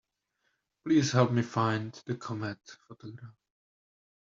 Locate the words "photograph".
2.89-3.35